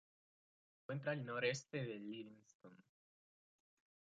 [0.71, 2.83] Se encuentra al noreste de Livingstone.